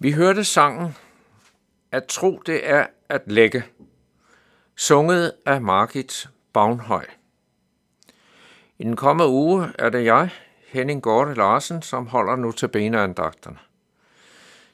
[0.00, 0.96] Vi hørte sangen
[1.92, 3.64] At tro det er at lægge,
[4.76, 7.06] sunget af Margit Bagnhøj.
[8.78, 10.30] I den kommende uge er det jeg,
[10.66, 13.58] Henning Gorte Larsen, som holder nu til beneandagterne.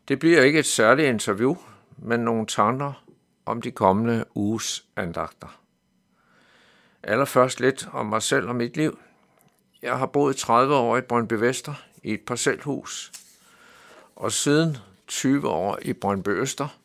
[0.08, 1.56] Det bliver ikke et særligt interview,
[1.98, 3.04] men nogle tanker
[3.46, 5.60] om de kommende uges andagter.
[7.02, 8.98] Allerførst lidt om mig selv og mit liv.
[9.82, 13.12] Jeg har boet 30 år i Brøndby Vester i et parcelhus,
[14.16, 16.78] og siden 20 år i Brøndby Øster,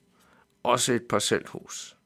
[0.64, 1.98] også et parcelhus.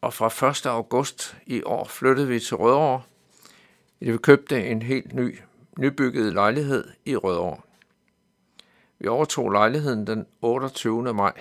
[0.00, 0.66] Og fra 1.
[0.66, 3.02] august i år flyttede vi til Rødovre.
[4.00, 5.40] Vi købte en helt ny,
[5.78, 7.60] nybygget lejlighed i Rødovre.
[8.98, 11.14] Vi overtog lejligheden den 28.
[11.14, 11.40] maj.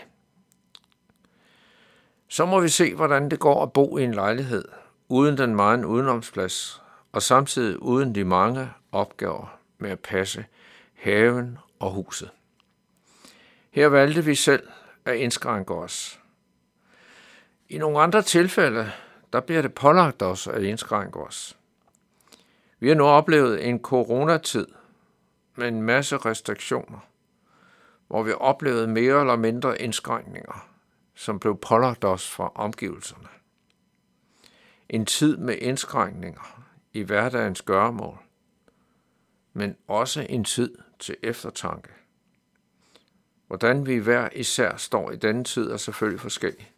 [2.28, 4.66] Så må vi se, hvordan det går at bo i en lejlighed,
[5.10, 10.46] uden den meget udenomsplads, og samtidig uden de mange opgaver med at passe
[10.94, 12.30] haven og huset.
[13.72, 14.68] Her valgte vi selv
[15.06, 16.20] at indskrænke os.
[17.70, 18.92] I nogle andre tilfælde,
[19.34, 21.58] der bliver det pålagt os at indskrænke os.
[22.80, 24.68] Vi har nu oplevet en coronatid
[25.56, 27.00] med en masse restriktioner,
[28.08, 30.70] hvor vi oplevede mere eller mindre indskrænkninger,
[31.16, 33.28] som blev pålagt os fra omgivelserne.
[34.90, 36.64] En tid med indskrænkninger
[36.94, 38.18] i hverdagens gøremål,
[39.54, 41.99] men også en tid til eftertanke.
[43.50, 46.72] Hvordan vi hver især står i denne tid er selvfølgelig forskelligt.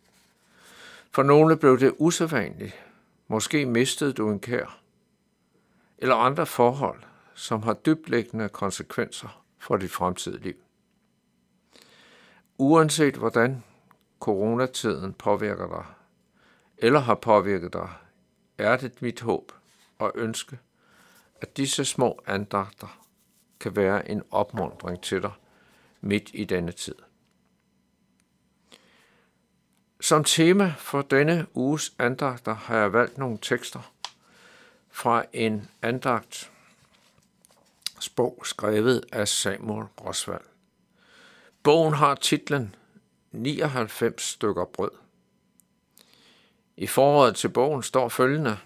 [1.12, 2.84] For nogle blev det usædvanligt.
[3.28, 4.80] Måske mistede du en kær.
[5.98, 7.04] Eller andre forhold,
[7.34, 10.56] som har dybtlæggende konsekvenser for dit fremtidige liv.
[12.58, 13.64] Uanset hvordan
[14.20, 15.86] coronatiden påvirker dig,
[16.78, 17.90] eller har påvirket dig,
[18.58, 19.52] er det mit håb
[20.00, 20.60] og ønske,
[21.42, 23.02] at disse små andagter
[23.60, 25.32] kan være en opmundring til dig
[26.02, 26.96] midt i denne tid.
[30.02, 33.94] Som tema for denne uges andagter har jeg valgt nogle tekster
[34.90, 36.52] fra en andagt
[38.16, 40.42] bog skrevet af Samuel Rosvald.
[41.64, 42.76] Bogen har titlen
[43.32, 44.92] 99 stykker brød.
[46.78, 48.58] I forordet til bogen står følgende.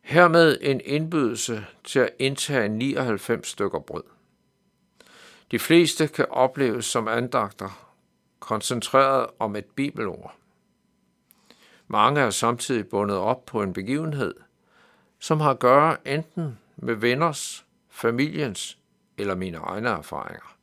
[0.00, 4.02] Hermed en indbydelse til at indtage 99 stykker brød.
[5.50, 7.94] De fleste kan opleves som andagter,
[8.40, 10.34] koncentreret om et bibelord.
[11.88, 14.34] Mange er samtidig bundet op på en begivenhed,
[15.18, 18.78] som har at gøre enten med venners, familiens
[19.18, 20.56] eller mine egne erfaringer.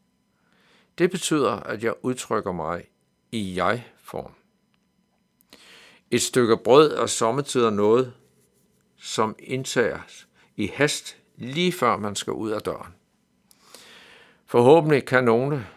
[0.98, 2.84] Det betyder, at jeg udtrykker mig
[3.32, 4.32] i jeg-form.
[6.12, 8.14] Et stykke brød er sommetider noget,
[8.98, 12.94] som indtages i hast lige før man skal ud af døren.
[14.50, 15.68] Forhåbentlig kan nogle,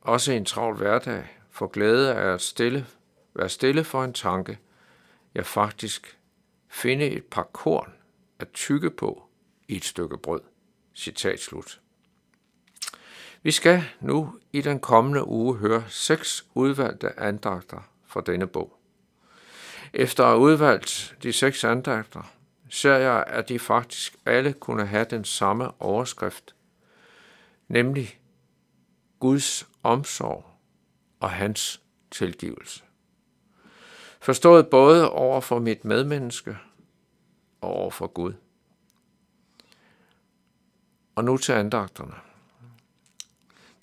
[0.00, 2.86] også i en travl hverdag, få glæde af at stille,
[3.34, 4.58] være stille for en tanke,
[5.34, 6.18] jeg faktisk
[6.68, 7.92] finde et par korn
[8.38, 9.22] at tykke på
[9.68, 10.40] i et stykke brød.
[10.94, 11.80] Citat slut.
[13.42, 18.78] Vi skal nu i den kommende uge høre seks udvalgte andagter fra denne bog.
[19.92, 22.32] Efter at have udvalgt de seks andagter,
[22.70, 26.53] ser jeg, at de faktisk alle kunne have den samme overskrift,
[27.68, 28.20] nemlig
[29.20, 30.44] Guds omsorg
[31.20, 32.84] og hans tilgivelse.
[34.20, 36.58] Forstået både over for mit medmenneske
[37.60, 38.32] og over for Gud.
[41.14, 42.14] Og nu til andagterne.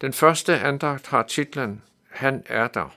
[0.02, 2.96] Den første andagt har titlen Han er der.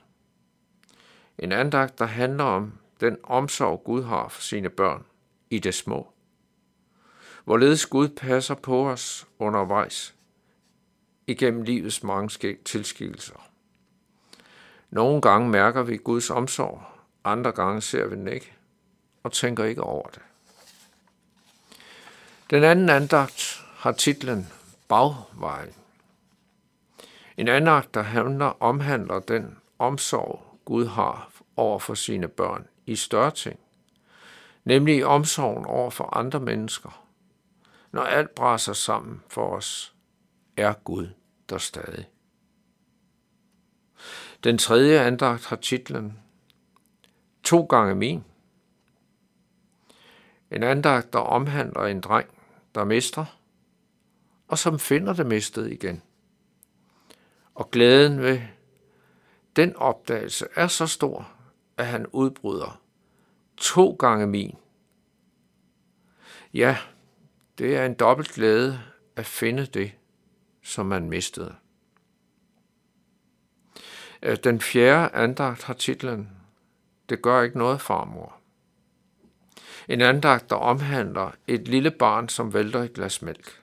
[1.39, 5.05] En andagt, der handler om den omsorg, Gud har for sine børn
[5.51, 6.13] i det små.
[7.45, 10.14] Hvorledes Gud passer på os undervejs
[11.26, 13.49] igennem livets mange tilskikkelser.
[14.91, 16.82] Nogle gange mærker vi Guds omsorg,
[17.25, 18.53] andre gange ser vi den ikke
[19.23, 20.23] og tænker ikke over det.
[22.50, 24.53] Den anden andagt har titlen
[24.88, 25.73] Bagvejen.
[27.37, 33.31] En andagt, der handler, omhandler den omsorg, Gud har over for sine børn i større
[33.31, 33.59] ting,
[34.65, 37.05] nemlig omsorgen over for andre mennesker.
[37.93, 39.94] Når alt braser sammen for os,
[40.56, 41.09] er Gud
[41.49, 42.09] der stadig.
[44.45, 46.19] Den tredje andagt har titlen
[47.45, 48.25] To gange min.
[50.51, 52.29] En andagt, der omhandler en dreng,
[52.75, 53.39] der mister,
[54.49, 56.03] og som finder det mistet igen.
[57.55, 58.41] Og glæden ved
[59.56, 61.33] den opdagelse er så stor,
[61.77, 62.81] at han udbryder
[63.56, 64.56] to gange min.
[66.55, 66.79] Ja,
[67.59, 68.81] det er en dobbelt glæde
[69.17, 69.93] at finde det,
[70.65, 71.55] som man mistede.
[74.23, 76.31] Øh, den fjerde andagt har titlen
[77.09, 78.37] Det gør ikke noget, farmor.
[79.89, 83.63] En andagt, der omhandler et lille barn, som vælter et glas mælk.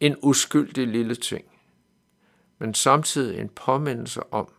[0.00, 1.44] En uskyldig lille ting,
[2.58, 4.52] men samtidig en påmindelse om,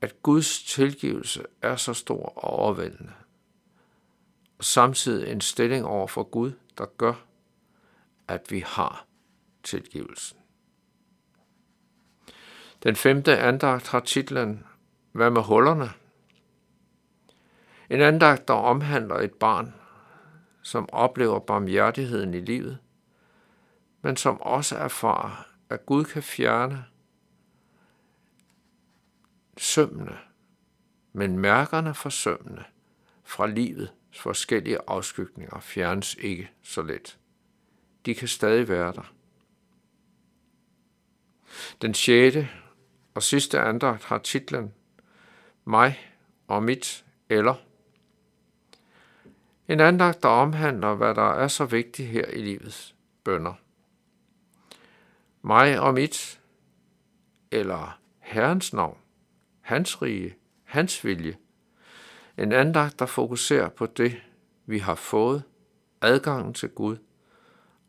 [0.00, 3.12] at Guds tilgivelse er så stor og overvældende,
[4.58, 7.14] og samtidig en stilling over for Gud, der gør,
[8.28, 9.09] at vi har
[9.62, 10.38] tilgivelsen.
[12.82, 14.66] Den femte andagt har titlen
[15.12, 15.90] Hvad med hullerne?
[17.90, 19.74] En andagt, der omhandler et barn,
[20.62, 22.78] som oplever barmhjertigheden i livet,
[24.02, 26.84] men som også erfarer, at Gud kan fjerne
[29.56, 30.18] sømmene,
[31.12, 32.64] men mærkerne for sømmene
[33.24, 37.18] fra livets forskellige afskygninger fjernes ikke så let.
[38.06, 39.12] De kan stadig være der.
[41.82, 42.48] Den sjette
[43.14, 44.74] og sidste andagt har titlen
[45.64, 45.98] Mig
[46.48, 47.54] og mit eller
[49.70, 52.94] en andagt, der omhandler, hvad der er så vigtigt her i livets
[53.24, 53.54] bønder.
[55.42, 56.40] Mig og mit,
[57.50, 58.98] eller Herrens navn,
[59.60, 61.36] hans rige, hans vilje.
[62.38, 64.22] En andagt, der fokuserer på det,
[64.66, 65.42] vi har fået,
[66.00, 66.96] adgangen til Gud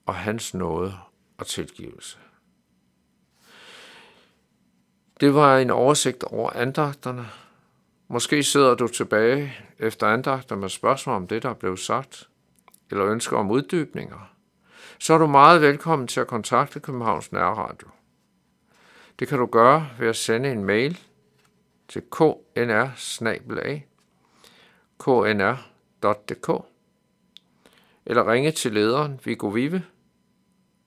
[0.06, 0.94] og hans nåde
[1.38, 2.18] og tilgivelse.
[5.22, 7.28] Det var en oversigt over andagterne.
[8.08, 12.30] Måske sidder du tilbage efter andagter med spørgsmål om det, der blev sagt,
[12.92, 14.34] eller ønsker om uddybninger.
[15.00, 17.88] Så er du meget velkommen til at kontakte Københavns Nærradio.
[19.20, 21.00] Det kan du gøre ved at sende en mail
[21.88, 22.88] til knr
[25.00, 26.66] knr.dk
[28.06, 29.84] eller ringe til lederen Viggo Vive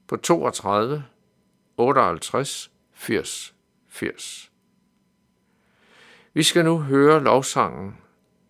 [0.08, 1.04] på 32
[1.76, 3.53] 58 80
[3.94, 4.50] 80.
[6.32, 7.96] Vi skal nu høre lovsangen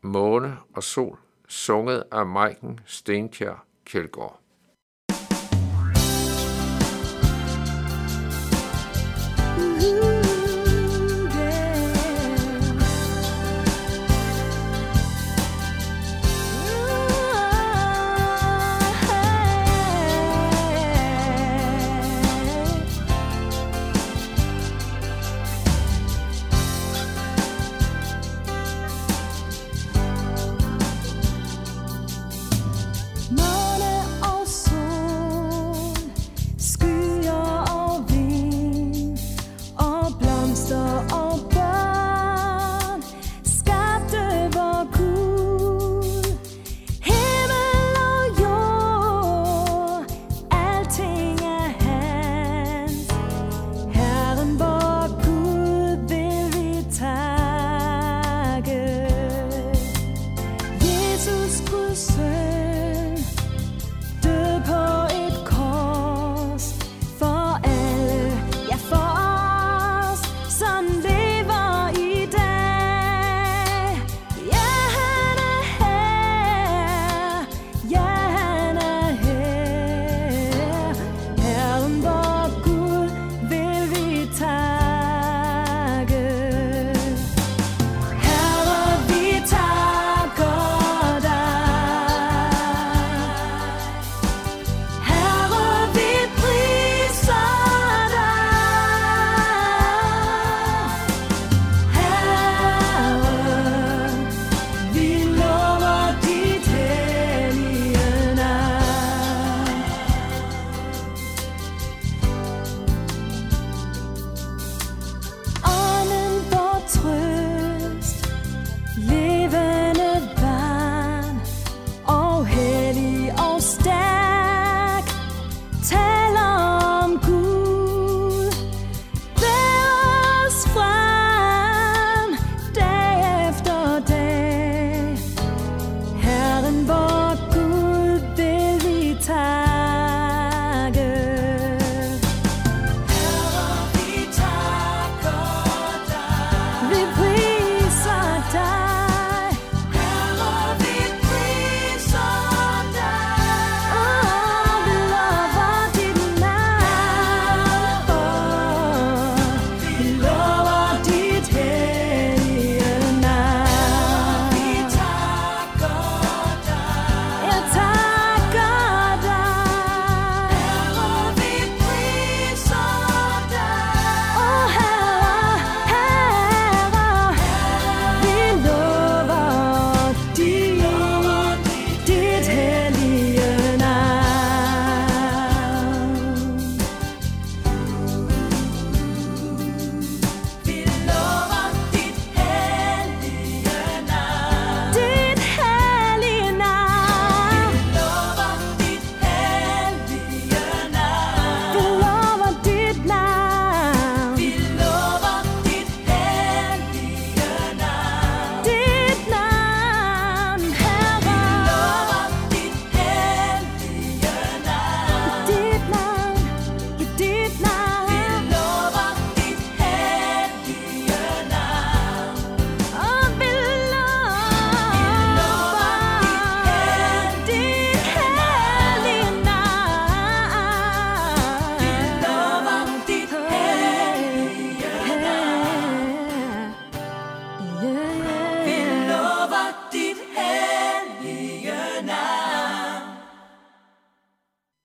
[0.02, 4.43] Måne og Sol, sunget af Maiken Stenkjær Kjeldgaard.